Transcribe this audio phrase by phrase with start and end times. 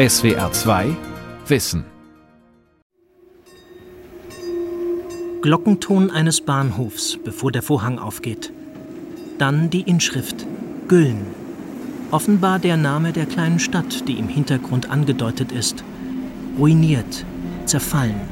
[0.00, 0.96] SWR 2
[1.48, 1.84] Wissen
[5.42, 8.50] Glockenton eines Bahnhofs, bevor der Vorhang aufgeht.
[9.36, 10.46] Dann die Inschrift
[10.88, 11.26] Güllen.
[12.12, 15.84] Offenbar der Name der kleinen Stadt, die im Hintergrund angedeutet ist.
[16.56, 17.26] Ruiniert,
[17.66, 18.22] zerfallen.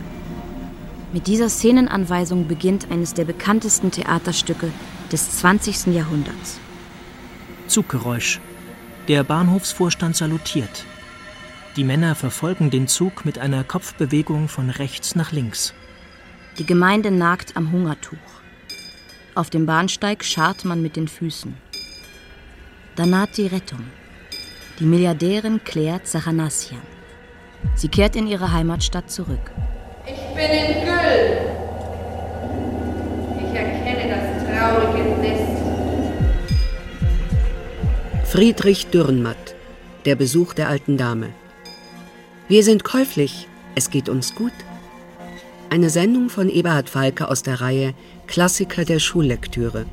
[1.13, 4.73] Mit dieser Szenenanweisung beginnt eines der bekanntesten Theaterstücke
[5.13, 5.89] des 20.
[5.89, 6.61] Jahrhunderts.
[7.67, 8.41] Zuggeräusch.
[9.07, 10.87] Der Bahnhofsvorstand salutiert.
[11.79, 15.75] Die Männer verfolgen den Zug mit einer Kopfbewegung von rechts nach links.
[16.59, 18.17] Die Gemeinde nagt am Hungertuch.
[19.37, 21.57] Auf dem Bahnsteig scharrt man mit den Füßen.
[22.97, 23.85] Da naht die Rettung.
[24.81, 26.83] Die Milliardärin Claire Zachanassian.
[27.77, 29.53] Sie kehrt in ihre Heimatstadt zurück.
[30.05, 31.39] Ich bin in Güll.
[33.39, 35.63] Ich erkenne das traurige Nest.
[38.25, 39.55] Friedrich Dürrenmatt.
[40.07, 41.29] Der Besuch der alten Dame.
[42.49, 43.47] Wir sind käuflich.
[43.75, 44.55] Es geht uns gut.
[45.69, 47.93] Eine Sendung von Eberhard Falke aus der Reihe
[48.27, 49.85] Klassiker der Schullektüre.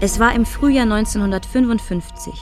[0.00, 2.34] Es war im Frühjahr 1955,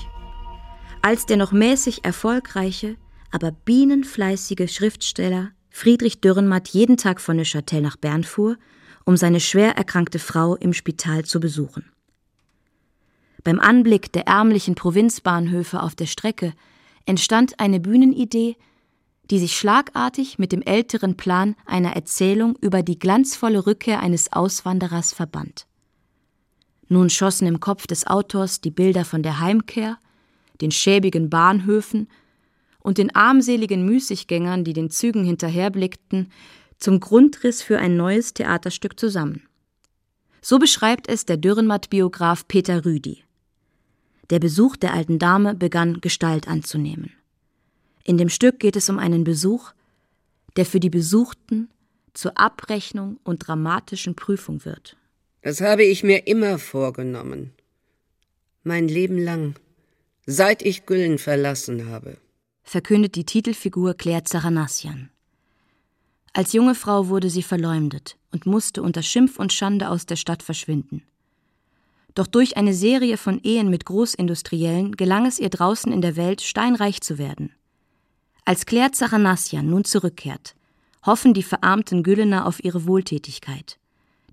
[1.03, 2.97] als der noch mäßig erfolgreiche,
[3.31, 8.57] aber bienenfleißige Schriftsteller Friedrich Dürrenmatt jeden Tag von Neuchâtel nach Bern fuhr,
[9.05, 11.85] um seine schwer erkrankte Frau im Spital zu besuchen.
[13.43, 16.55] Beim Anblick der ärmlichen Provinzbahnhöfe auf der Strecke
[17.07, 18.57] entstand eine Bühnenidee,
[19.31, 25.13] die sich schlagartig mit dem älteren Plan einer Erzählung über die glanzvolle Rückkehr eines Auswanderers
[25.13, 25.67] verband.
[26.89, 29.99] Nun schossen im Kopf des Autors die Bilder von der Heimkehr,
[30.61, 32.09] den schäbigen Bahnhöfen
[32.81, 36.31] und den armseligen Müßiggängern, die den Zügen hinterherblickten,
[36.79, 39.49] zum Grundriss für ein neues Theaterstück zusammen.
[40.43, 43.24] So beschreibt es der Dürrenmatt-Biograf Peter Rüdi.
[44.31, 47.13] Der Besuch der alten Dame begann Gestalt anzunehmen.
[48.05, 49.73] In dem Stück geht es um einen Besuch,
[50.57, 51.69] der für die Besuchten
[52.13, 54.97] zur Abrechnung und dramatischen Prüfung wird.
[55.43, 57.53] Das habe ich mir immer vorgenommen.
[58.63, 59.57] Mein Leben lang,
[60.25, 62.17] seit ich Güllen verlassen habe.
[62.63, 65.11] Verkündet die Titelfigur Claire Zachanassian.
[66.33, 70.43] Als junge Frau wurde sie verleumdet und musste unter Schimpf und Schande aus der Stadt
[70.43, 71.03] verschwinden.
[72.15, 76.43] Doch durch eine Serie von Ehen mit Großindustriellen gelang es ihr draußen in der Welt
[76.43, 77.53] steinreich zu werden.
[78.45, 80.55] Als Claire Zachanassian nun zurückkehrt,
[81.05, 83.79] hoffen die verarmten Güllener auf ihre Wohltätigkeit.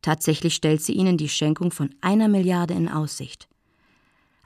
[0.01, 3.47] Tatsächlich stellt sie ihnen die Schenkung von einer Milliarde in Aussicht.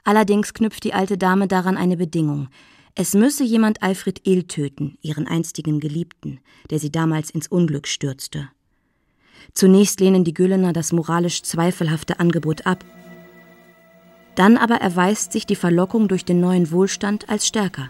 [0.04, 2.48] Allerdings knüpft die alte Dame daran eine Bedingung.
[2.94, 8.48] Es müsse jemand Alfred Ill töten, ihren einstigen Geliebten, der sie damals ins Unglück stürzte.
[9.52, 12.84] Zunächst lehnen die Güllener das moralisch zweifelhafte Angebot ab.
[14.36, 17.88] Dann aber erweist sich die Verlockung durch den neuen Wohlstand als stärker.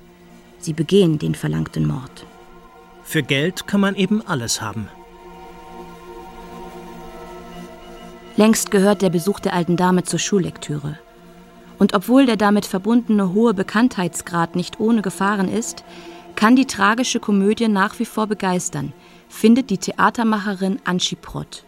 [0.58, 2.24] Sie begehen den verlangten Mord.
[3.02, 4.88] Für Geld kann man eben alles haben.
[8.36, 10.98] Längst gehört der Besuch der alten Dame zur Schullektüre.
[11.78, 15.84] Und obwohl der damit verbundene hohe Bekanntheitsgrad nicht ohne Gefahren ist,
[16.36, 18.92] kann die tragische Komödie nach wie vor begeistern,
[19.28, 21.64] findet die Theatermacherin Anschi Prott.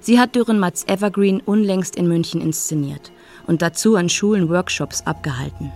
[0.00, 3.12] Sie hat Dürrenmatts Evergreen unlängst in München inszeniert
[3.46, 5.72] und dazu an Schulen Workshops abgehalten.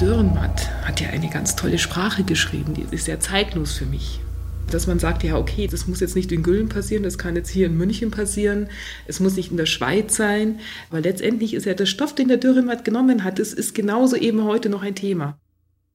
[0.00, 4.20] Dürrenmatt hat ja eine ganz tolle Sprache geschrieben, die ist sehr zeitlos für mich.
[4.68, 7.50] Dass man sagt, ja, okay, das muss jetzt nicht in Güllen passieren, das kann jetzt
[7.50, 8.68] hier in München passieren,
[9.06, 10.58] es muss nicht in der Schweiz sein,
[10.90, 14.42] aber letztendlich ist ja der Stoff, den der Dürrenmatt genommen hat, das ist genauso eben
[14.42, 15.38] heute noch ein Thema.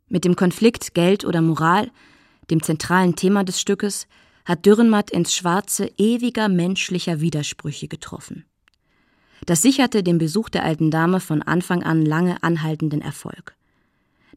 [0.07, 1.91] Mit dem Konflikt Geld oder Moral,
[2.49, 4.07] dem zentralen Thema des Stückes,
[4.45, 8.45] hat Dürrenmatt ins Schwarze ewiger menschlicher Widersprüche getroffen.
[9.45, 13.55] Das sicherte dem Besuch der alten Dame von Anfang an lange anhaltenden Erfolg.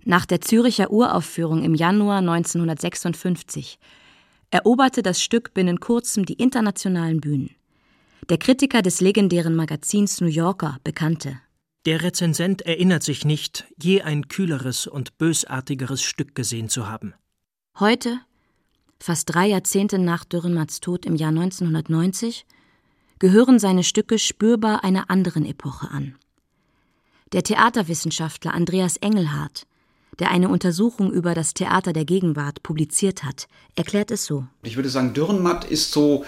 [0.05, 3.78] Nach der Züricher Uraufführung im Januar 1956
[4.50, 7.50] eroberte das Stück binnen kurzem die internationalen Bühnen.
[8.28, 11.41] Der Kritiker des legendären Magazins New Yorker bekannte.
[11.87, 17.14] Der Rezensent erinnert sich nicht, je ein kühleres und bösartigeres Stück gesehen zu haben.
[17.79, 18.20] Heute,
[18.99, 22.44] fast drei Jahrzehnte nach Dürrenmatts Tod im Jahr 1990,
[23.20, 26.17] gehören seine Stücke spürbar einer anderen Epoche an.
[27.32, 29.67] Der Theaterwissenschaftler Andreas Engelhardt
[30.20, 34.46] der eine Untersuchung über das Theater der Gegenwart publiziert hat, erklärt es so.
[34.62, 36.25] Ich würde sagen, Dürrenmatt ist so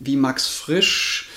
[0.00, 1.28] wie Max Frisch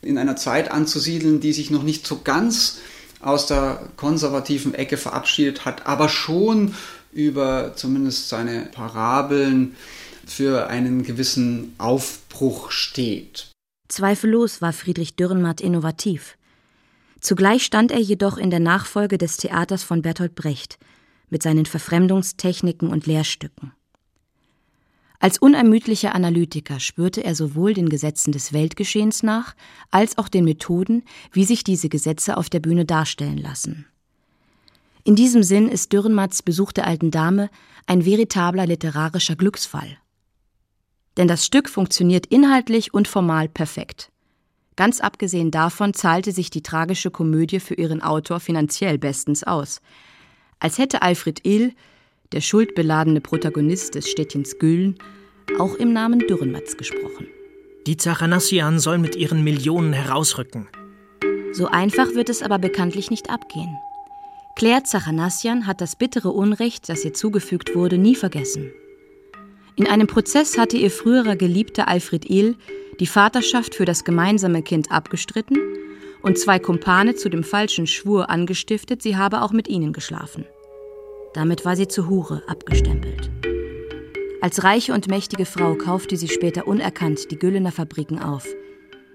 [0.00, 2.78] in einer Zeit anzusiedeln, die sich noch nicht so ganz
[3.20, 6.74] aus der konservativen Ecke verabschiedet hat, aber schon
[7.12, 9.74] über zumindest seine Parabeln
[10.24, 13.49] für einen gewissen Aufbruch steht.
[13.90, 16.36] Zweifellos war Friedrich Dürrenmatt innovativ.
[17.20, 20.78] Zugleich stand er jedoch in der Nachfolge des Theaters von Bertolt Brecht
[21.28, 23.72] mit seinen Verfremdungstechniken und Lehrstücken.
[25.20, 29.54] Als unermüdlicher Analytiker spürte er sowohl den Gesetzen des Weltgeschehens nach,
[29.90, 33.86] als auch den Methoden, wie sich diese Gesetze auf der Bühne darstellen lassen.
[35.04, 37.50] In diesem Sinn ist Dürrenmatts Besuch der alten Dame
[37.86, 39.98] ein veritabler literarischer Glücksfall.
[41.16, 44.10] Denn das Stück funktioniert inhaltlich und formal perfekt.
[44.76, 49.80] Ganz abgesehen davon zahlte sich die tragische Komödie für ihren Autor finanziell bestens aus.
[50.58, 51.72] Als hätte Alfred Ill,
[52.32, 54.96] der schuldbeladene Protagonist des Städtchens Güllen,
[55.58, 57.26] auch im Namen Dürrenmatts gesprochen.
[57.86, 60.68] Die Zachanassian soll mit ihren Millionen herausrücken.
[61.52, 63.76] So einfach wird es aber bekanntlich nicht abgehen.
[64.56, 68.70] Claire Zachanassian hat das bittere Unrecht, das ihr zugefügt wurde, nie vergessen.
[69.76, 72.56] In einem Prozess hatte ihr früherer Geliebter Alfred Ill
[72.98, 75.58] die Vaterschaft für das gemeinsame Kind abgestritten
[76.22, 80.44] und zwei Kumpane zu dem falschen Schwur angestiftet, sie habe auch mit ihnen geschlafen.
[81.32, 83.30] Damit war sie zur Hure abgestempelt.
[84.42, 88.46] Als reiche und mächtige Frau kaufte sie später unerkannt die Güllener Fabriken auf,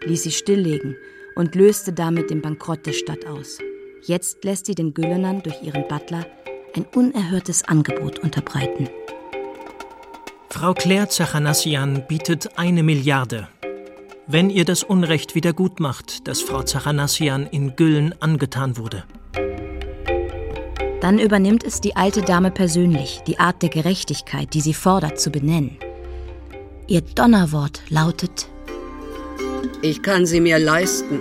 [0.06, 0.96] ließ sie stilllegen
[1.36, 3.60] und löste damit den Bankrott der Stadt aus.
[4.04, 6.26] Jetzt lässt sie den Güllenern durch ihren Butler
[6.76, 8.88] ein unerhörtes Angebot unterbreiten.
[10.58, 13.50] Frau Claire Zachanassian bietet eine Milliarde.
[14.26, 19.04] Wenn ihr das Unrecht wieder gut macht, das Frau Zachanassian in Güllen angetan wurde.
[21.02, 25.30] Dann übernimmt es die alte Dame persönlich, die Art der Gerechtigkeit, die sie fordert, zu
[25.30, 25.78] benennen.
[26.88, 28.48] Ihr Donnerwort lautet
[29.82, 31.20] Ich kann sie mir leisten.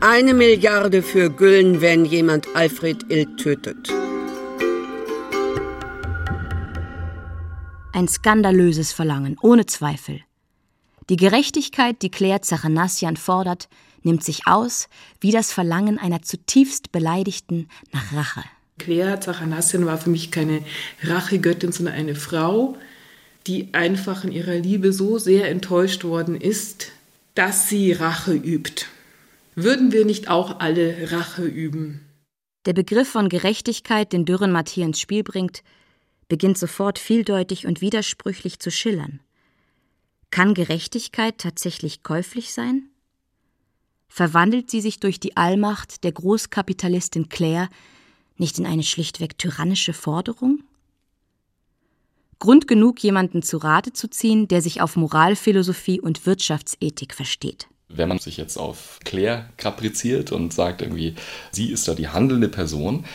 [0.00, 3.90] Eine Milliarde für Güllen, wenn jemand Alfred Ill tötet.
[7.98, 10.20] Ein skandalöses Verlangen, ohne Zweifel.
[11.08, 13.68] Die Gerechtigkeit, die Claire Zachanassian fordert,
[14.04, 14.88] nimmt sich aus
[15.20, 18.44] wie das Verlangen einer zutiefst Beleidigten nach Rache.
[18.78, 20.62] Claire Zachanassian war für mich keine
[21.02, 22.76] Rachegöttin, sondern eine Frau,
[23.48, 26.92] die einfach in ihrer Liebe so sehr enttäuscht worden ist,
[27.34, 28.84] dass sie Rache übt.
[29.56, 32.06] Würden wir nicht auch alle Rache üben?
[32.64, 35.64] Der Begriff von Gerechtigkeit, den Dürrenmatt hier ins Spiel bringt,
[36.28, 39.20] beginnt sofort vieldeutig und widersprüchlich zu schillern.
[40.30, 42.90] Kann Gerechtigkeit tatsächlich käuflich sein?
[44.08, 47.68] Verwandelt sie sich durch die Allmacht der Großkapitalistin Claire
[48.36, 50.62] nicht in eine schlichtweg tyrannische Forderung?
[52.38, 57.68] Grund genug, jemanden zu Rate zu ziehen, der sich auf Moralphilosophie und Wirtschaftsethik versteht.
[57.88, 61.14] Wenn man sich jetzt auf Claire kapriziert und sagt irgendwie,
[61.52, 63.06] sie ist da die handelnde Person,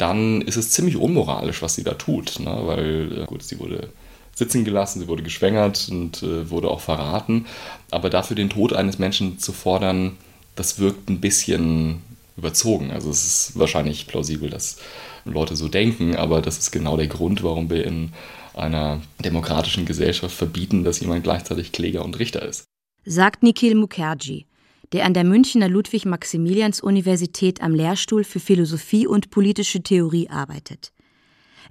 [0.00, 2.40] dann ist es ziemlich unmoralisch, was sie da tut.
[2.40, 2.60] Ne?
[2.64, 3.88] Weil, äh, gut, sie wurde
[4.34, 7.46] sitzen gelassen, sie wurde geschwängert und äh, wurde auch verraten.
[7.90, 10.16] Aber dafür den Tod eines Menschen zu fordern,
[10.56, 12.02] das wirkt ein bisschen
[12.36, 12.90] überzogen.
[12.90, 14.78] Also es ist wahrscheinlich plausibel, dass
[15.24, 18.12] Leute so denken, aber das ist genau der Grund, warum wir in
[18.54, 22.64] einer demokratischen Gesellschaft verbieten, dass jemand gleichzeitig Kläger und Richter ist.
[23.04, 24.46] Sagt Nikhil Mukherjee,
[24.92, 30.92] der an der Münchner Ludwig-Maximilians-Universität am Lehrstuhl für Philosophie und politische Theorie arbeitet.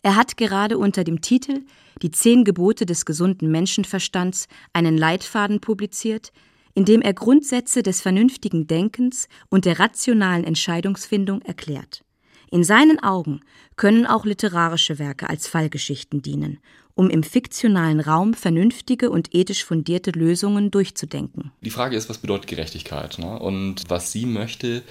[0.01, 1.61] Er hat gerade unter dem Titel
[2.01, 6.31] Die zehn Gebote des gesunden Menschenverstands einen Leitfaden publiziert,
[6.73, 12.03] in dem er Grundsätze des vernünftigen Denkens und der rationalen Entscheidungsfindung erklärt.
[12.51, 13.41] In seinen Augen
[13.75, 16.59] können auch literarische Werke als Fallgeschichten dienen,
[16.99, 21.53] um im fiktionalen Raum vernünftige und ethisch fundierte Lösungen durchzudenken.
[21.61, 23.19] Die Frage ist, was bedeutet Gerechtigkeit?
[23.19, 23.39] Ne?
[23.39, 24.83] Und was sie möchte,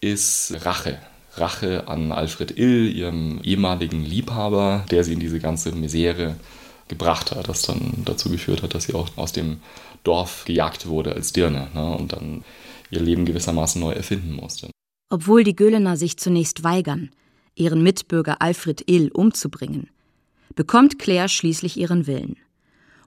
[0.00, 1.00] ist Rache.
[1.34, 6.36] Rache an Alfred Ill, ihrem ehemaligen Liebhaber, der sie in diese ganze Misere
[6.86, 9.56] gebracht hat, das dann dazu geführt hat, dass sie auch aus dem
[10.04, 11.96] Dorf gejagt wurde als Dirne ne?
[11.96, 12.44] und dann
[12.92, 14.70] ihr Leben gewissermaßen neu erfinden musste.
[15.10, 17.10] Obwohl die Göhlener sich zunächst weigern,
[17.56, 19.90] ihren Mitbürger Alfred Ill umzubringen,
[20.58, 22.36] bekommt Claire schließlich ihren Willen.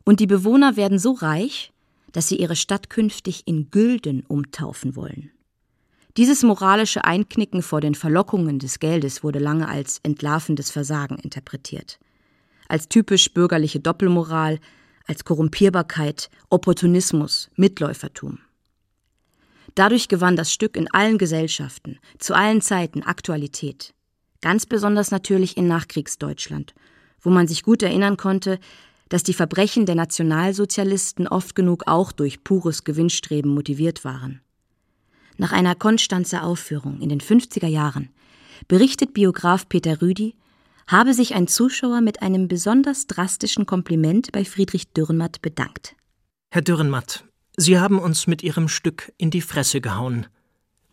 [0.05, 1.73] Und die Bewohner werden so reich,
[2.13, 5.31] dass sie ihre Stadt künftig in Gülden umtaufen wollen.
[6.15, 11.99] Dieses moralische Einknicken vor den Verlockungen des Geldes wurde lange als entlarvendes Versagen interpretiert.
[12.69, 14.57] Als typisch bürgerliche Doppelmoral,
[15.05, 18.39] als Korrumpierbarkeit, Opportunismus, Mitläufertum.
[19.75, 23.93] Dadurch gewann das Stück in allen Gesellschaften, zu allen Zeiten Aktualität.
[24.39, 26.73] Ganz besonders natürlich in Nachkriegsdeutschland,
[27.21, 28.59] wo man sich gut erinnern konnte,
[29.09, 34.41] dass die Verbrechen der Nationalsozialisten oft genug auch durch pures Gewinnstreben motiviert waren.
[35.37, 38.09] Nach einer Konstanzer Aufführung in den 50er Jahren
[38.67, 40.35] berichtet Biograf Peter Rüdi,
[40.87, 45.95] habe sich ein Zuschauer mit einem besonders drastischen Kompliment bei Friedrich Dürrenmatt bedankt.
[46.51, 47.25] Herr Dürrenmatt,
[47.57, 50.27] Sie haben uns mit Ihrem Stück in die Fresse gehauen.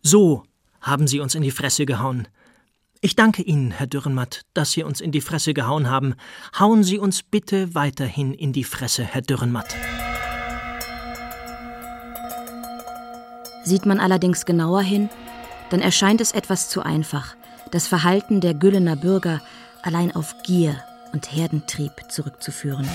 [0.01, 0.43] So
[0.81, 2.27] haben Sie uns in die Fresse gehauen.
[3.01, 6.15] Ich danke Ihnen, Herr Dürrenmatt, dass Sie uns in die Fresse gehauen haben.
[6.59, 9.73] Hauen Sie uns bitte weiterhin in die Fresse, Herr Dürrenmatt.
[13.63, 15.09] Sieht man allerdings genauer hin,
[15.69, 17.37] dann erscheint es etwas zu einfach,
[17.71, 19.41] das Verhalten der Güllener Bürger
[19.81, 22.85] allein auf Gier und Herdentrieb zurückzuführen.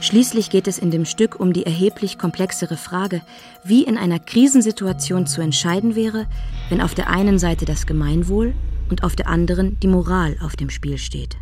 [0.00, 3.22] Schließlich geht es in dem Stück um die erheblich komplexere Frage,
[3.62, 6.26] wie in einer Krisensituation zu entscheiden wäre,
[6.70, 8.54] wenn auf der einen Seite das Gemeinwohl
[8.88, 11.36] und auf der anderen die Moral auf dem Spiel steht.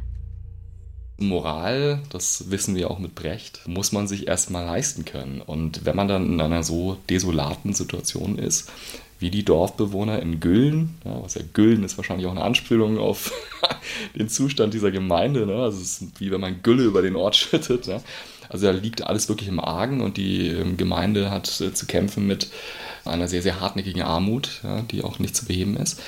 [1.19, 5.41] Moral, das wissen wir auch mit Brecht, muss man sich erstmal leisten können.
[5.41, 8.71] Und wenn man dann in einer so desolaten Situation ist,
[9.19, 13.33] wie die Dorfbewohner in Güllen, ja, was ja Güllen ist wahrscheinlich auch eine Anspielung auf
[14.15, 15.55] den Zustand dieser Gemeinde, ne?
[15.55, 17.87] also es ist wie wenn man Gülle über den Ort schüttet.
[17.87, 18.03] Ja?
[18.51, 22.27] Also da liegt alles wirklich im Argen und die ähm, Gemeinde hat äh, zu kämpfen
[22.27, 22.49] mit
[23.07, 26.01] einer sehr, sehr hartnäckigen Armut, ja, die auch nicht zu beheben ist.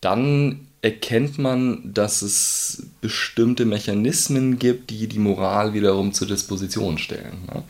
[0.00, 7.38] Dann erkennt man, dass es bestimmte Mechanismen gibt, die die Moral wiederum zur Disposition stellen.
[7.52, 7.62] Ne?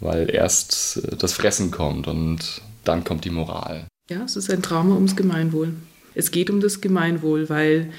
[0.00, 3.86] Weil erst äh, das Fressen kommt und dann kommt die Moral.
[4.10, 5.72] Ja, es ist ein Trauma ums Gemeinwohl.
[6.14, 7.92] Es geht um das Gemeinwohl, weil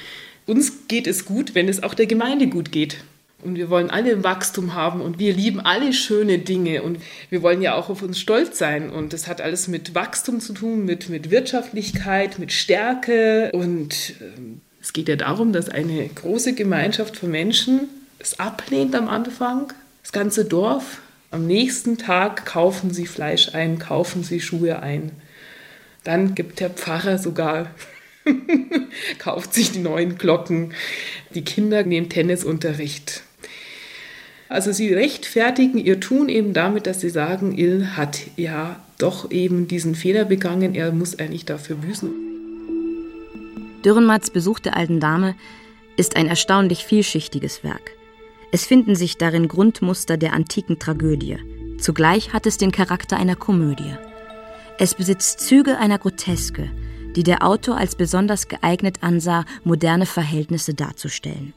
[0.46, 2.98] uns geht es gut, wenn es auch der Gemeinde gut geht.
[3.46, 7.00] Und wir wollen alle Wachstum haben und wir lieben alle schöne Dinge und
[7.30, 8.90] wir wollen ja auch auf uns stolz sein.
[8.90, 13.52] Und das hat alles mit Wachstum zu tun, mit, mit Wirtschaftlichkeit, mit Stärke.
[13.54, 17.88] Und ähm, es geht ja darum, dass eine große Gemeinschaft von Menschen
[18.20, 19.72] es ablehnt am Anfang,
[20.02, 21.02] das ganze Dorf.
[21.32, 25.12] Am nächsten Tag kaufen sie Fleisch ein, kaufen sie Schuhe ein.
[26.04, 27.70] Dann gibt der Pfarrer sogar
[29.20, 30.74] kauft sich die neuen Glocken.
[31.34, 33.24] Die Kinder nehmen Tennisunterricht.
[34.48, 39.68] Also sie rechtfertigen ihr Tun eben damit, dass sie sagen, Il hat ja doch eben
[39.68, 42.12] diesen Fehler begangen, er muss eigentlich dafür büßen.
[43.84, 45.36] Dürrenmatts Besuch der alten Dame
[45.98, 47.92] ist ein erstaunlich vielschichtiges Werk.
[48.52, 51.38] Es finden sich darin Grundmuster der antiken Tragödie.
[51.80, 53.96] Zugleich hat es den Charakter einer Komödie.
[54.80, 56.70] Es besitzt Züge einer Groteske,
[57.16, 61.54] die der Autor als besonders geeignet ansah, moderne Verhältnisse darzustellen.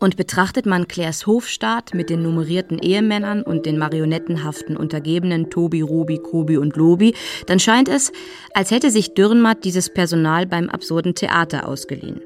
[0.00, 6.16] Und betrachtet man Claires Hofstaat mit den nummerierten Ehemännern und den marionettenhaften Untergebenen Tobi, Robi,
[6.18, 7.14] Kobi und Lobi,
[7.46, 8.10] dann scheint es,
[8.54, 12.22] als hätte sich Dürrenmatt dieses Personal beim absurden Theater ausgeliehen.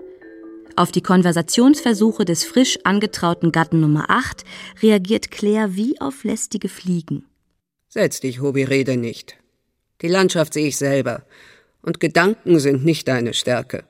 [0.76, 4.44] Auf die Konversationsversuche des frisch angetrauten Gatten Nummer 8
[4.80, 7.26] reagiert Claire wie auf lästige Fliegen.
[7.88, 9.36] Setz dich, Hobi, rede nicht.
[10.00, 11.24] Die Landschaft sehe ich selber.
[11.82, 13.84] Und Gedanken sind nicht deine Stärke.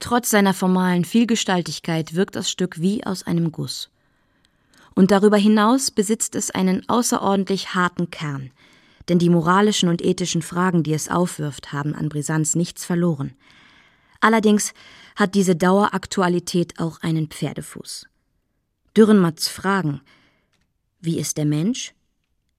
[0.00, 3.90] Trotz seiner formalen Vielgestaltigkeit wirkt das Stück wie aus einem Guss.
[4.94, 8.50] Und darüber hinaus besitzt es einen außerordentlich harten Kern,
[9.08, 13.34] denn die moralischen und ethischen Fragen, die es aufwirft, haben an Brisanz nichts verloren.
[14.20, 14.72] Allerdings
[15.16, 18.06] hat diese Daueraktualität auch einen Pferdefuß.
[18.96, 20.00] Dürrenmatts Fragen
[21.00, 21.94] Wie ist der Mensch?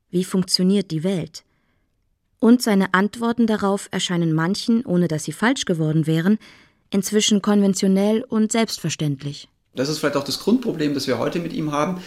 [0.09, 1.43] Wie funktioniert die Welt?
[2.39, 6.39] Und seine Antworten darauf erscheinen manchen, ohne dass sie falsch geworden wären,
[6.91, 9.47] inzwischen konventionell und selbstverständlich.
[9.73, 12.01] Das ist vielleicht auch das Grundproblem, das wir heute mit ihm haben,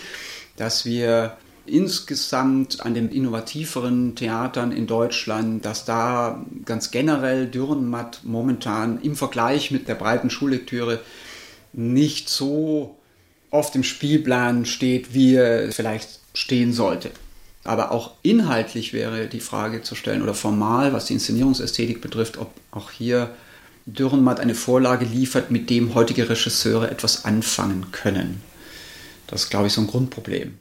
[0.57, 1.37] dass wir
[1.67, 9.71] insgesamt an den innovativeren Theatern in Deutschland, dass da ganz generell Dürrenmatt momentan im Vergleich
[9.71, 11.00] mit der breiten Schullektüre
[11.73, 12.97] nicht so
[13.50, 17.11] oft im Spielplan steht, wie er vielleicht stehen sollte.
[17.62, 22.50] Aber auch inhaltlich wäre die Frage zu stellen oder formal, was die Inszenierungsästhetik betrifft, ob
[22.73, 23.31] auch hier
[23.87, 28.43] Dürrenmatt eine Vorlage liefert, mit dem heutige Regisseure etwas anfangen können.
[29.26, 30.59] Das ist, glaube ich, so ein Grundproblem.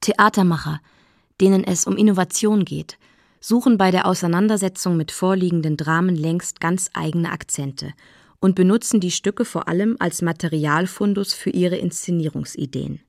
[0.00, 0.80] Theatermacher,
[1.40, 2.98] denen es um Innovation geht,
[3.40, 7.92] suchen bei der Auseinandersetzung mit vorliegenden Dramen längst ganz eigene Akzente
[8.40, 13.00] und benutzen die Stücke vor allem als Materialfundus für ihre Inszenierungsideen.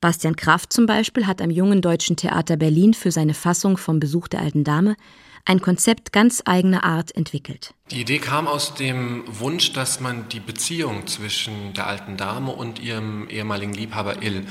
[0.00, 4.28] Bastian Kraft zum Beispiel hat am Jungen Deutschen Theater Berlin für seine Fassung vom Besuch
[4.28, 4.96] der alten Dame
[5.44, 7.74] ein Konzept ganz eigener Art entwickelt.
[7.90, 12.78] Die Idee kam aus dem Wunsch, dass man die Beziehung zwischen der alten Dame und
[12.78, 14.46] ihrem ehemaligen Liebhaber Ill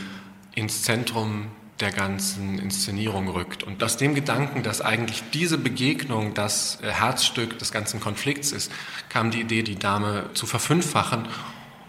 [0.56, 1.48] ins Zentrum
[1.80, 3.64] der ganzen Inszenierung rückt.
[3.64, 8.72] Und aus dem Gedanken, dass eigentlich diese Begegnung das äh, Herzstück des ganzen Konflikts ist,
[9.10, 11.28] kam die Idee, die Dame zu verfünffachen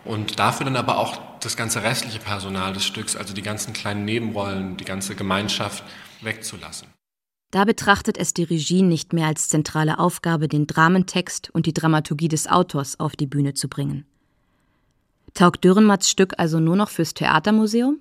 [0.05, 4.05] und dafür dann aber auch das ganze restliche Personal des Stücks, also die ganzen kleinen
[4.05, 5.85] Nebenrollen, die ganze Gemeinschaft
[6.23, 6.89] wegzulassen.
[7.55, 12.27] Da betrachtet es die Regie nicht mehr als zentrale Aufgabe, den Dramentext und die Dramaturgie
[12.27, 14.05] des Autors auf die Bühne zu bringen.
[15.35, 18.01] Taugt Dürrenmatts Stück also nur noch fürs Theatermuseum?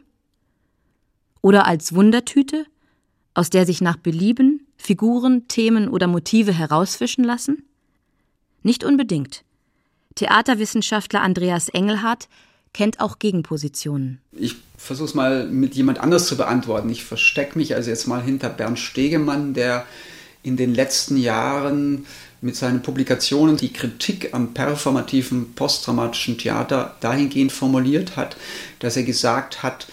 [1.43, 2.65] Oder als Wundertüte,
[3.35, 7.61] aus der sich nach Belieben Figuren, Themen oder Motive herausfischen lassen?
[8.63, 9.43] Nicht unbedingt.
[10.15, 12.27] Theaterwissenschaftler Andreas Engelhardt
[12.73, 14.19] kennt auch Gegenpositionen.
[14.31, 16.89] Ich versuche es mal mit jemand anders zu beantworten.
[16.89, 19.85] Ich verstecke mich also jetzt mal hinter Bernd Stegemann, der
[20.41, 22.05] in den letzten Jahren
[22.41, 28.35] mit seinen Publikationen die Kritik am performativen posttraumatischen Theater dahingehend formuliert hat,
[28.79, 29.87] dass er gesagt hat,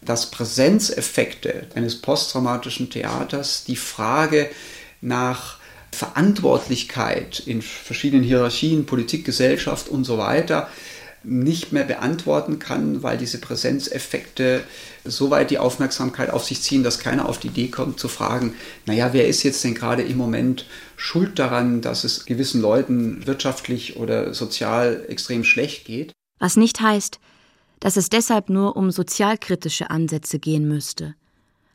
[0.00, 4.48] dass Präsenzeffekte eines posttraumatischen Theaters die Frage
[5.02, 5.58] nach
[5.92, 10.68] Verantwortlichkeit in verschiedenen Hierarchien, Politik, Gesellschaft und so weiter
[11.22, 14.64] nicht mehr beantworten kann, weil diese Präsenzeffekte
[15.04, 18.54] so weit die Aufmerksamkeit auf sich ziehen, dass keiner auf die Idee kommt zu fragen,
[18.86, 23.96] naja, wer ist jetzt denn gerade im Moment schuld daran, dass es gewissen Leuten wirtschaftlich
[23.96, 26.12] oder sozial extrem schlecht geht?
[26.38, 27.20] Was nicht heißt,
[27.80, 31.14] dass es deshalb nur um sozialkritische Ansätze gehen müsste.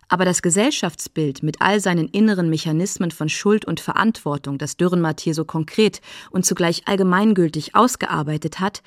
[0.08, 5.34] Aber das Gesellschaftsbild mit all seinen inneren Mechanismen von Schuld und Verantwortung, das Dürrenmatt hier
[5.34, 6.00] so konkret
[6.30, 8.84] und zugleich allgemeingültig ausgearbeitet hat,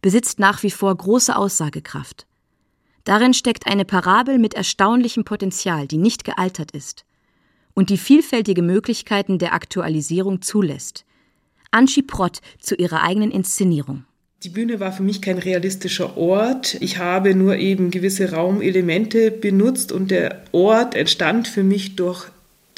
[0.00, 2.26] besitzt nach wie vor große Aussagekraft.
[3.04, 7.04] Darin steckt eine Parabel mit erstaunlichem Potenzial, die nicht gealtert ist
[7.74, 11.04] und die vielfältige Möglichkeiten der Aktualisierung zulässt.
[11.70, 14.04] Anschi Prott zu ihrer eigenen Inszenierung.
[14.42, 16.76] Die Bühne war für mich kein realistischer Ort.
[16.80, 22.28] Ich habe nur eben gewisse Raumelemente benutzt und der Ort entstand für mich durch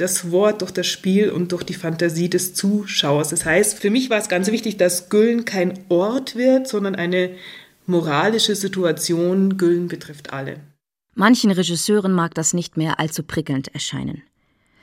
[0.00, 3.28] das Wort, durch das Spiel und durch die Fantasie des Zuschauers.
[3.28, 7.30] Das heißt, für mich war es ganz wichtig, dass Güllen kein Ort wird, sondern eine
[7.87, 9.57] moralische Situation.
[9.57, 10.61] Güllen betrifft alle.
[11.14, 14.23] Manchen Regisseuren mag das nicht mehr allzu prickelnd erscheinen.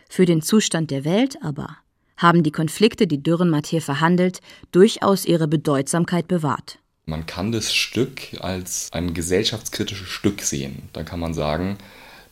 [0.10, 1.78] Für den Zustand der Welt aber
[2.18, 4.40] haben die Konflikte, die Dürrenmatt hier verhandelt,
[4.72, 6.80] durchaus ihre Bedeutsamkeit bewahrt.
[7.06, 10.90] Man kann das Stück als ein gesellschaftskritisches Stück sehen.
[10.94, 11.78] Da kann man sagen,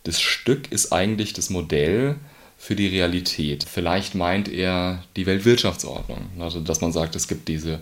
[0.03, 2.17] das Stück ist eigentlich das Modell
[2.65, 3.63] für die Realität.
[3.63, 6.17] Vielleicht meint er die Weltwirtschaftsordnung.
[6.39, 7.79] Also, dass man sagt, es gibt diese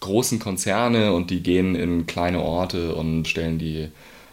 [0.00, 3.88] großen Konzerne und die gehen in kleine Orte und stellen die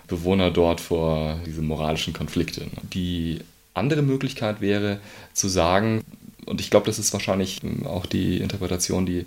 [0.08, 2.66] Bewohner dort vor diese moralischen Konflikte.
[2.94, 3.40] Die
[3.74, 5.00] andere Möglichkeit wäre
[5.34, 6.04] zu sagen,
[6.46, 9.26] und ich glaube, das ist wahrscheinlich auch die Interpretation, die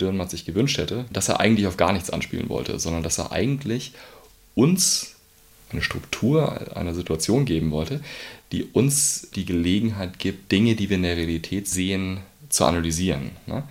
[0.00, 3.32] Dürrenmatt sich gewünscht hätte, dass er eigentlich auf gar nichts anspielen wollte, sondern dass er
[3.32, 3.92] eigentlich
[4.54, 5.16] uns
[5.72, 8.00] eine Struktur einer Situation geben wollte,
[8.52, 13.32] die uns die Gelegenheit gibt, Dinge, die wir in der Realität sehen, zu analysieren.
[13.46, 13.64] Ne?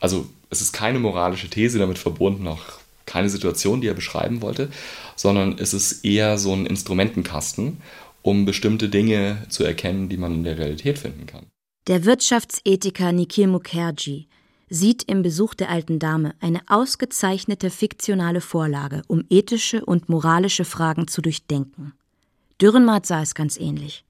[0.00, 2.62] Also es ist keine moralische These damit verbunden, auch
[3.06, 4.70] keine Situation, die er beschreiben wollte,
[5.16, 7.78] sondern es ist eher so ein Instrumentenkasten,
[8.22, 11.46] um bestimmte Dinge zu erkennen, die man in der Realität finden kann.
[11.88, 14.26] Der Wirtschaftsethiker Nikhil Mukherjee
[14.70, 21.08] sieht im Besuch der alten Dame eine ausgezeichnete fiktionale Vorlage, um ethische und moralische Fragen
[21.08, 21.92] zu durchdenken.
[22.60, 24.04] Dürrenmatt sah es ganz ähnlich.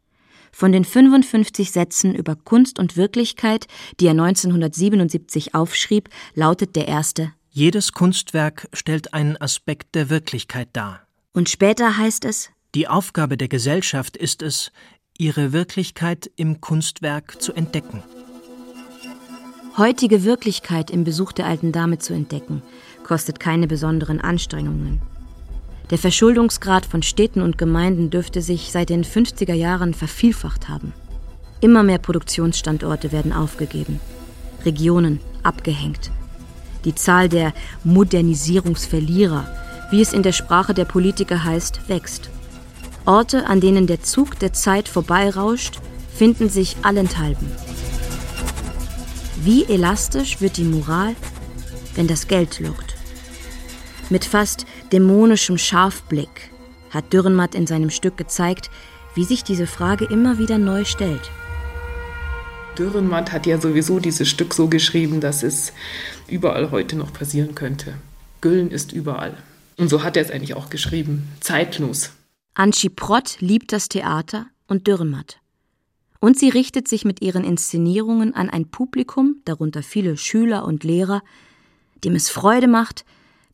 [0.52, 3.66] Von den 55 Sätzen über Kunst und Wirklichkeit,
[3.98, 11.06] die er 1977 aufschrieb, lautet der erste Jedes Kunstwerk stellt einen Aspekt der Wirklichkeit dar.
[11.34, 14.72] Und später heißt es Die Aufgabe der Gesellschaft ist es,
[15.18, 18.02] ihre Wirklichkeit im Kunstwerk zu entdecken.
[19.76, 22.62] Heutige Wirklichkeit im Besuch der alten Dame zu entdecken,
[23.04, 25.02] kostet keine besonderen Anstrengungen.
[25.92, 30.94] Der Verschuldungsgrad von Städten und Gemeinden dürfte sich seit den 50er Jahren vervielfacht haben.
[31.60, 34.00] Immer mehr Produktionsstandorte werden aufgegeben,
[34.64, 36.10] Regionen abgehängt.
[36.86, 37.52] Die Zahl der
[37.84, 39.46] Modernisierungsverlierer,
[39.90, 42.30] wie es in der Sprache der Politiker heißt, wächst.
[43.04, 45.78] Orte, an denen der Zug der Zeit vorbeirauscht,
[46.14, 47.52] finden sich allenthalben.
[49.44, 51.14] Wie elastisch wird die Moral,
[51.96, 52.94] wenn das Geld lockt?
[54.08, 56.50] Mit fast dämonischem Scharfblick
[56.90, 58.70] hat Dürrenmatt in seinem Stück gezeigt,
[59.14, 61.30] wie sich diese Frage immer wieder neu stellt.
[62.78, 65.72] Dürrenmatt hat ja sowieso dieses Stück so geschrieben, dass es
[66.26, 67.94] überall heute noch passieren könnte.
[68.40, 69.36] Güllen ist überall.
[69.76, 71.28] Und so hat er es eigentlich auch geschrieben.
[71.40, 72.12] Zeitlos.
[72.54, 75.38] Anschi Prott liebt das Theater und Dürrenmatt.
[76.20, 81.22] Und sie richtet sich mit ihren Inszenierungen an ein Publikum, darunter viele Schüler und Lehrer,
[82.04, 83.04] dem es Freude macht,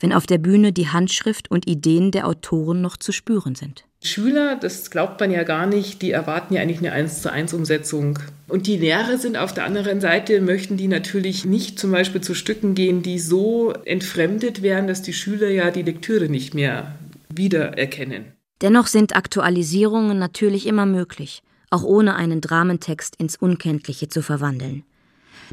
[0.01, 3.85] wenn auf der Bühne die Handschrift und Ideen der Autoren noch zu spüren sind.
[4.03, 7.53] Schüler, das glaubt man ja gar nicht, die erwarten ja eigentlich eine 1 zu 1
[7.53, 8.19] Umsetzung.
[8.47, 12.35] Und die Lehrer sind auf der anderen Seite, möchten die natürlich nicht zum Beispiel zu
[12.35, 16.95] Stücken gehen, die so entfremdet werden, dass die Schüler ja die Lektüre nicht mehr
[17.29, 18.27] wiedererkennen.
[18.61, 24.85] Dennoch sind Aktualisierungen natürlich immer möglich auch ohne einen Dramentext ins Unkenntliche zu verwandeln.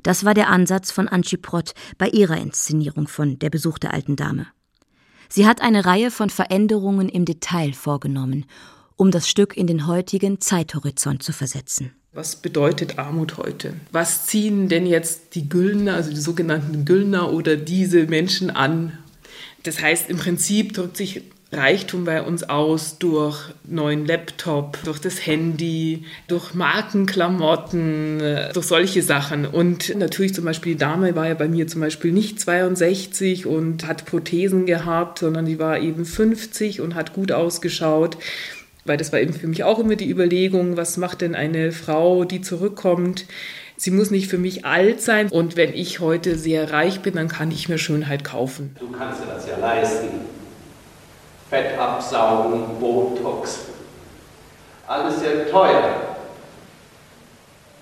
[0.04, 4.16] Das war der Ansatz von Anchi Prott bei ihrer Inszenierung von Der Besuch der alten
[4.16, 4.48] Dame.
[5.30, 8.46] Sie hat eine Reihe von Veränderungen im Detail vorgenommen,
[8.96, 11.92] um das Stück in den heutigen Zeithorizont zu versetzen.
[12.14, 13.74] Was bedeutet Armut heute?
[13.92, 18.98] Was ziehen denn jetzt die Güllner, also die sogenannten Güllner oder diese Menschen an?
[19.64, 21.24] Das heißt, im Prinzip drückt sich
[21.56, 29.02] Reichtum bei uns aus durch neuen Laptop, durch das Handy, durch Markenklamotten, äh, durch solche
[29.02, 29.46] Sachen.
[29.46, 33.88] Und natürlich zum Beispiel die Dame war ja bei mir zum Beispiel nicht 62 und
[33.88, 38.18] hat Prothesen gehabt, sondern die war eben 50 und hat gut ausgeschaut
[38.86, 42.24] weil das war eben für mich auch immer die Überlegung, was macht denn eine Frau,
[42.24, 43.26] die zurückkommt?
[43.78, 47.28] Sie muss nicht für mich alt sein und wenn ich heute sehr reich bin, dann
[47.28, 48.76] kann ich mir Schönheit kaufen.
[48.80, 50.08] Du kannst dir das ja leisten.
[51.50, 53.60] Fett absaugen, Botox,
[54.88, 56.18] alles sehr teuer.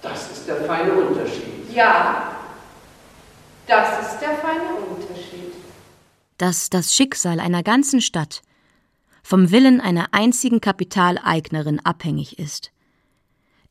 [0.01, 1.73] Das ist der feine Unterschied.
[1.73, 2.33] Ja,
[3.67, 5.53] das ist der feine Unterschied.
[6.37, 8.41] Dass das Schicksal einer ganzen Stadt
[9.23, 12.71] vom Willen einer einzigen Kapitaleignerin abhängig ist,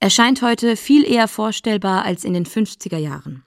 [0.01, 3.45] erscheint heute viel eher vorstellbar als in den 50er Jahren.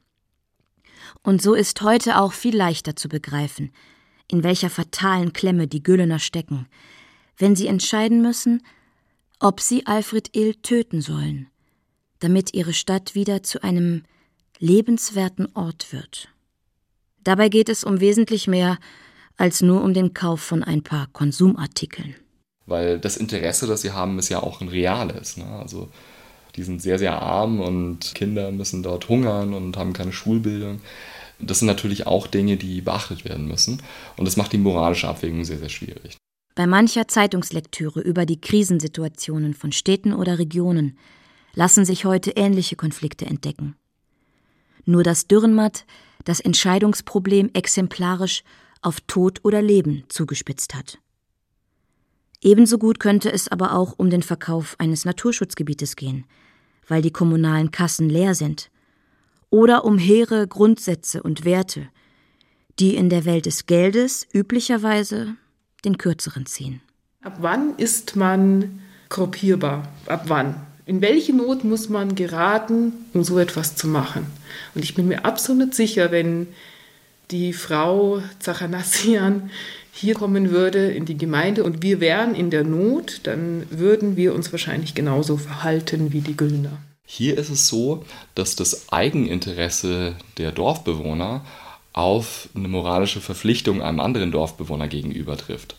[1.24, 3.74] Und so ist heute auch viel leichter zu begreifen,
[4.30, 6.68] in welcher fatalen Klemme die Güllener stecken,
[7.38, 8.64] wenn sie entscheiden müssen,
[9.40, 11.48] ob sie Alfred Ill töten sollen,
[12.20, 14.04] damit ihre Stadt wieder zu einem
[14.60, 16.30] lebenswerten Ort wird.
[17.24, 18.78] Dabei geht es um wesentlich mehr
[19.38, 22.16] als nur um den Kauf von ein paar Konsumartikeln.
[22.66, 25.38] Weil das Interesse, das sie haben, ist ja auch ein reales.
[25.38, 25.46] Ne?
[25.46, 25.90] Also
[26.56, 30.82] die sind sehr, sehr arm und Kinder müssen dort hungern und haben keine Schulbildung.
[31.40, 33.82] Das sind natürlich auch Dinge, die beachtet werden müssen.
[34.18, 36.18] Und das macht die moralische Abwägung sehr, sehr schwierig.
[36.56, 40.98] Bei mancher Zeitungslektüre über die Krisensituationen von Städten oder Regionen
[41.54, 43.76] lassen sich heute ähnliche Konflikte entdecken.
[44.86, 45.86] Nur dass Dürrenmatt
[46.24, 48.44] das Entscheidungsproblem exemplarisch
[48.82, 51.00] auf Tod oder Leben zugespitzt hat.
[52.42, 56.26] Ebenso gut könnte es aber auch um den Verkauf eines Naturschutzgebietes gehen,
[56.88, 58.70] weil die kommunalen Kassen leer sind,
[59.56, 61.88] oder um hehre Grundsätze und Werte,
[62.78, 65.36] die in der Welt des Geldes üblicherweise
[65.86, 66.82] den kürzeren ziehen.
[67.22, 69.88] Ab wann ist man gruppierbar?
[70.08, 70.56] Ab wann?
[70.86, 74.26] In welche Not muss man geraten, um so etwas zu machen?
[74.76, 76.48] Und ich bin mir absolut sicher, wenn
[77.32, 79.50] die Frau Zachanassian
[79.94, 84.36] hier kommen würde in die Gemeinde und wir wären in der Not, dann würden wir
[84.36, 86.78] uns wahrscheinlich genauso verhalten wie die Güllner.
[87.06, 91.46] Hier ist es so, dass das Eigeninteresse der Dorfbewohner
[91.94, 95.76] auf eine moralische Verpflichtung einem anderen Dorfbewohner gegenüber trifft.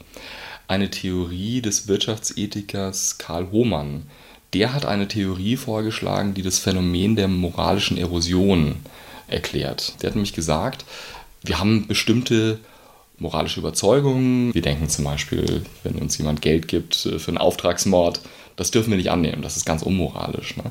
[0.69, 4.05] Eine Theorie des Wirtschaftsethikers Karl Hohmann,
[4.55, 8.77] der hat eine Theorie vorgeschlagen, die das Phänomen der moralischen Erosion
[9.29, 9.95] erklärt.
[10.01, 10.85] Der hat nämlich gesagt,
[11.43, 12.61] wir haben bestimmte
[13.19, 14.55] moralische Überzeugungen.
[14.55, 18.21] Wir denken zum Beispiel, wenn uns jemand Geld gibt äh, für einen Auftragsmord,
[18.57, 20.57] das dürfen wir nicht annehmen, das ist ganz unmoralisch.
[20.57, 20.65] Ne?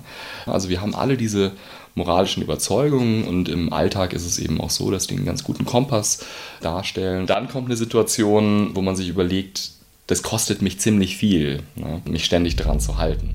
[0.45, 1.51] Also wir haben alle diese
[1.93, 5.65] moralischen Überzeugungen und im Alltag ist es eben auch so, dass die einen ganz guten
[5.65, 6.25] Kompass
[6.61, 7.25] darstellen.
[7.25, 9.71] Dann kommt eine Situation, wo man sich überlegt,
[10.07, 12.01] das kostet mich ziemlich viel, ne?
[12.05, 13.33] mich ständig daran zu halten.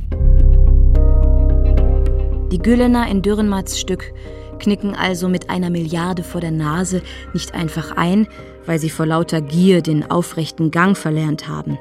[2.52, 4.12] Die Güllener in Dürrenmatts Stück
[4.58, 8.28] knicken also mit einer Milliarde vor der Nase nicht einfach ein,
[8.66, 11.78] weil sie vor lauter Gier den aufrechten Gang verlernt haben,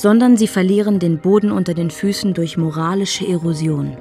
[0.00, 3.98] sondern sie verlieren den Boden unter den Füßen durch moralische Erosion.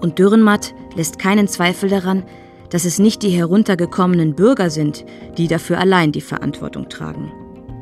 [0.00, 2.22] Und Dürrenmatt lässt keinen Zweifel daran,
[2.70, 5.04] dass es nicht die heruntergekommenen Bürger sind,
[5.36, 7.32] die dafür allein die Verantwortung tragen.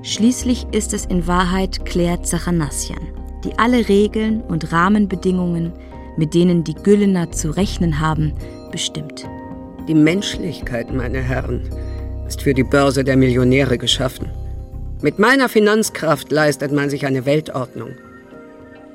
[0.03, 3.09] Schließlich ist es in Wahrheit Claire Zachanassian,
[3.45, 5.75] die alle Regeln und Rahmenbedingungen,
[6.16, 8.33] mit denen die Güllener zu rechnen haben,
[8.73, 9.29] bestimmt.
[9.87, 11.69] Die Menschlichkeit, meine Herren,
[12.27, 14.31] ist für die Börse der Millionäre geschaffen.
[15.03, 17.97] Mit meiner Finanzkraft leistet man sich eine Weltordnung.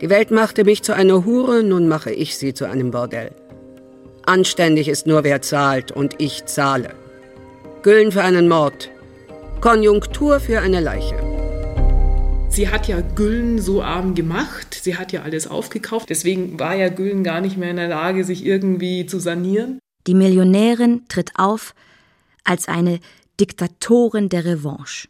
[0.01, 3.31] Die Welt machte mich zu einer Hure, nun mache ich sie zu einem Bordell.
[4.27, 6.93] Anständig ist nur wer zahlt und ich zahle.
[7.81, 8.91] Güllen für einen Mord,
[9.61, 11.17] Konjunktur für eine Leiche.
[12.49, 16.89] Sie hat ja Güllen so arm gemacht, sie hat ja alles aufgekauft, deswegen war ja
[16.89, 19.79] Güllen gar nicht mehr in der Lage, sich irgendwie zu sanieren.
[20.05, 21.73] Die Millionärin tritt auf
[22.43, 22.99] als eine
[23.39, 25.07] Diktatorin der Revanche.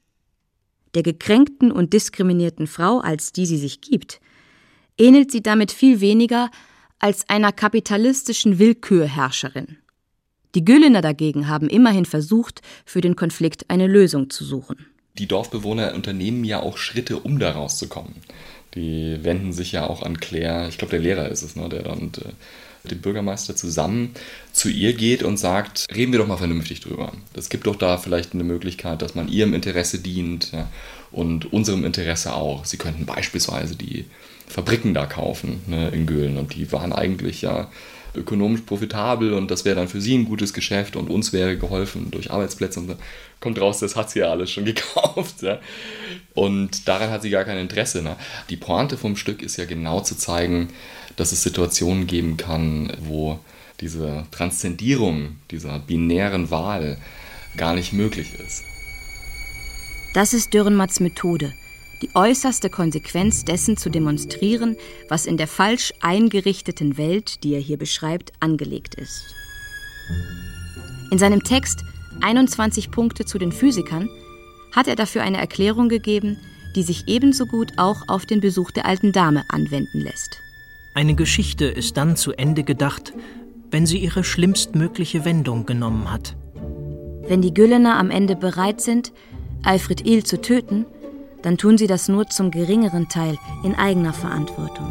[0.96, 4.20] Der gekränkten und diskriminierten Frau, als die sie sich gibt,
[4.98, 6.50] ähnelt sie damit viel weniger
[7.00, 9.78] als einer kapitalistischen Willkürherrscherin.
[10.56, 15.94] Die Güllener dagegen haben immerhin versucht, für den Konflikt eine Lösung zu suchen die Dorfbewohner
[15.94, 18.16] unternehmen ja auch Schritte, um da rauszukommen.
[18.76, 21.84] Die wenden sich ja auch an Claire, ich glaube, der Lehrer ist es, ne, der
[21.84, 22.12] dann
[22.92, 24.14] dem Bürgermeister zusammen
[24.54, 27.12] zu ihr geht und sagt, reden wir doch mal vernünftig drüber.
[27.34, 30.70] Es gibt doch da vielleicht eine Möglichkeit, dass man ihrem Interesse dient ja,
[31.12, 32.66] und unserem Interesse auch.
[32.66, 34.06] Sie könnten beispielsweise die
[34.48, 37.70] Fabriken da kaufen ne, in Göhlen und die waren eigentlich ja
[38.16, 42.12] ökonomisch profitabel und das wäre dann für sie ein gutes Geschäft und uns wäre geholfen
[42.12, 42.96] durch Arbeitsplätze und so.
[43.40, 45.42] Kommt raus, das hat sie ja alles schon gekauft.
[45.42, 45.60] Ja.
[46.34, 48.02] Und daran hat sie gar kein Interesse.
[48.02, 48.16] Ne.
[48.50, 50.70] Die Pointe vom Stück ist ja genau zu zeigen,
[51.16, 53.40] dass es Situationen geben kann, wo
[53.82, 56.98] diese Transzendierung dieser binären Wahl
[57.58, 58.64] gar nicht möglich ist.
[60.14, 61.54] Das ist Dürrenmatts Methode,
[62.02, 64.78] die äußerste Konsequenz dessen zu demonstrieren,
[65.10, 69.24] was in der falsch eingerichteten Welt, die er hier beschreibt, angelegt ist.
[71.12, 71.84] In seinem Text
[72.22, 74.10] 21 Punkte zu den Physikern
[74.72, 76.38] hat er dafür eine Erklärung gegeben,
[76.76, 80.42] die sich ebenso gut auch auf den Besuch der alten Dame anwenden lässt.
[80.96, 83.12] Eine Geschichte ist dann zu Ende gedacht,
[83.70, 86.38] wenn sie ihre schlimmstmögliche Wendung genommen hat.
[87.28, 89.12] Wenn die Güllener am Ende bereit sind,
[89.62, 90.86] Alfred Il zu töten,
[91.42, 94.88] dann tun sie das nur zum geringeren Teil in eigener Verantwortung.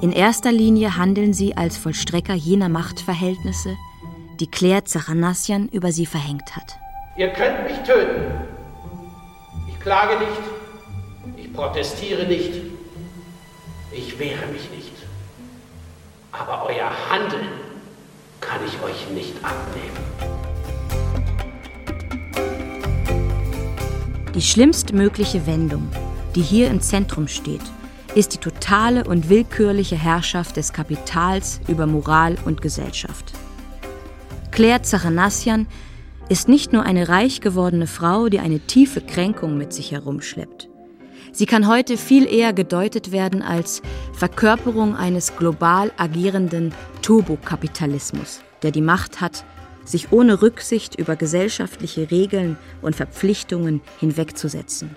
[0.00, 3.74] In erster Linie handeln sie als Vollstrecker jener Machtverhältnisse,
[4.38, 6.76] die Claire Zachanassian über sie verhängt hat.
[7.16, 8.22] Ihr könnt mich töten.
[9.68, 11.44] Ich klage nicht.
[11.44, 12.52] Ich protestiere nicht.
[13.90, 14.93] Ich wehre mich nicht.
[16.36, 17.48] Aber euer Handeln
[18.40, 20.04] kann ich euch nicht abnehmen.
[24.34, 25.88] Die schlimmstmögliche Wendung,
[26.34, 27.62] die hier im Zentrum steht,
[28.16, 33.32] ist die totale und willkürliche Herrschaft des Kapitals über Moral und Gesellschaft.
[34.50, 35.68] Claire Zachanassian
[36.28, 40.68] ist nicht nur eine reich gewordene Frau, die eine tiefe Kränkung mit sich herumschleppt.
[41.34, 48.80] Sie kann heute viel eher gedeutet werden als Verkörperung eines global agierenden Turbokapitalismus, der die
[48.80, 49.44] Macht hat,
[49.84, 54.94] sich ohne Rücksicht über gesellschaftliche Regeln und Verpflichtungen hinwegzusetzen.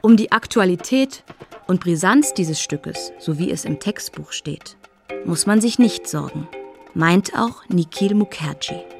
[0.00, 1.24] Um die Aktualität
[1.66, 4.78] und Brisanz dieses Stückes, so wie es im Textbuch steht,
[5.26, 6.48] muss man sich nicht sorgen,
[6.94, 8.95] meint auch Nikhil Mukherjee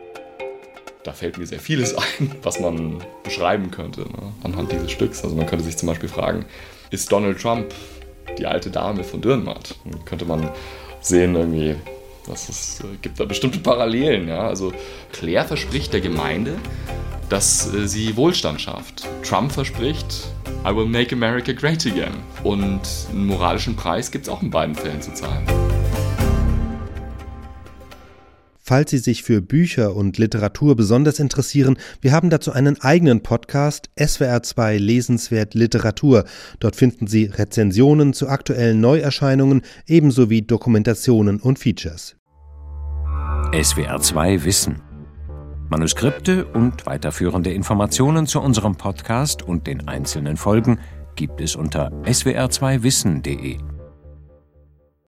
[1.06, 5.22] da fällt mir sehr vieles ein, was man beschreiben könnte ne, anhand dieses Stücks.
[5.22, 6.44] Also man könnte sich zum Beispiel fragen,
[6.90, 7.72] ist Donald Trump
[8.38, 9.76] die alte Dame von Dürrenmatt?
[9.84, 10.50] Dann könnte man
[11.00, 11.76] sehen irgendwie,
[12.26, 14.28] dass es äh, gibt da bestimmte Parallelen.
[14.28, 14.48] Ja?
[14.48, 14.72] Also
[15.12, 16.56] Claire verspricht der Gemeinde,
[17.28, 19.06] dass äh, sie Wohlstand schafft.
[19.22, 20.28] Trump verspricht,
[20.64, 22.14] I will make America great again.
[22.42, 25.65] Und einen moralischen Preis gibt es auch in beiden Fällen zu zahlen.
[28.68, 33.90] Falls Sie sich für Bücher und Literatur besonders interessieren, wir haben dazu einen eigenen Podcast
[33.96, 36.24] SWR2 Lesenswert Literatur.
[36.58, 42.16] Dort finden Sie Rezensionen zu aktuellen Neuerscheinungen ebenso wie Dokumentationen und Features.
[43.52, 44.82] SWR2 Wissen.
[45.68, 50.80] Manuskripte und weiterführende Informationen zu unserem Podcast und den einzelnen Folgen
[51.14, 53.75] gibt es unter swr2wissen.de.